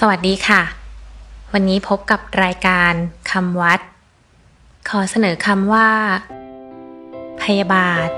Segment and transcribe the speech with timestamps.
[0.00, 0.62] สวัสดีค่ะ
[1.52, 2.92] วันนี้พบกับรายการ
[3.30, 3.80] คำวัด
[4.88, 5.90] ขอเสนอคำว่า
[7.42, 8.08] พยาบาท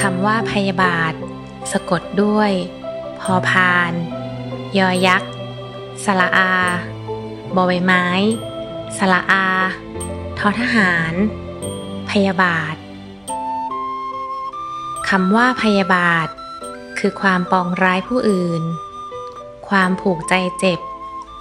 [0.00, 1.12] คำว่าพยาบาท
[1.72, 2.52] สะกดด้วย
[3.20, 3.92] พอพาน
[4.78, 5.32] ยอยักษ์
[6.04, 6.52] สระอา
[7.54, 8.04] บอใบไม้
[8.98, 9.46] สระอา
[10.42, 11.14] ทอทหาร
[12.10, 12.76] พยาบาท
[15.08, 16.28] คำว่าพยาบาท
[16.98, 18.62] คือความปองร้ายผู้อื่น
[19.68, 20.80] ความผูกใจเจ็บ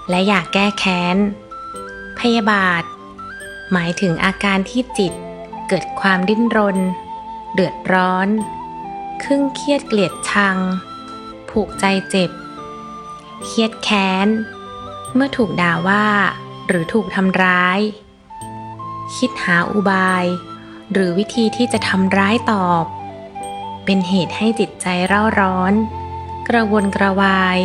[0.10, 1.18] และอยากแก้แค้น
[2.20, 2.84] พยาบาท
[3.72, 5.14] หมายถึงอาการที่จิต
[5.68, 6.78] เกิดความดิ้นรน
[7.54, 8.28] เดือดร้อน
[9.24, 10.58] ครึ่งเครียดเกลียดชัง
[11.50, 12.32] ผูกใจเจ็บ
[13.44, 14.28] เครียดแค้น
[15.14, 16.06] เมื่อถูกด่าว่า
[16.68, 17.80] หรือถูกทำร้าย
[19.16, 20.26] คิดหาอุบาย
[20.92, 22.86] หรือวิธีที่จะทำร้ายตอบ
[23.86, 25.74] เป็นเหตุให้จิตใจเร่าร้อน
[26.48, 27.60] กระวนกระวาย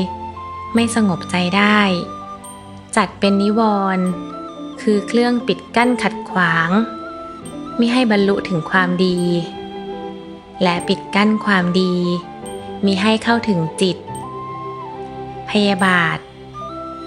[0.74, 1.80] ไม่สงบใจได้
[2.96, 3.60] จัดเป็นนิว
[3.96, 4.06] รณ์
[4.80, 6.70] คือเครื่องปิดกั้นขัดขวาง
[7.76, 9.20] ไม่ให้บรรลุถึงความดี
[10.62, 11.94] และปิดกั้นความดี
[12.84, 13.96] มิให้เข้าถึงจิต
[15.50, 16.18] พยาบาท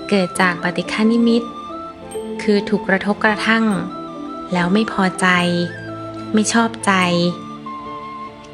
[0.10, 1.44] เกิดจากปฏิฆานิมิต
[2.42, 3.66] คือถูกกระทบกระทั่ง
[4.54, 5.28] แล้วไม่พอใจ
[6.34, 6.92] ไม่ชอบใจ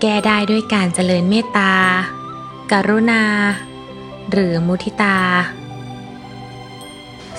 [0.01, 1.73] แก้ได้ด้วยการเจริญเมตตา
[2.71, 3.23] กรุณา
[4.31, 5.17] หรือมุทิตา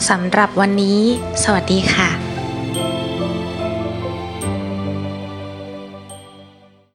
[0.08, 1.00] สำหรับวันนี้
[1.42, 2.21] สวัสดีค่ะ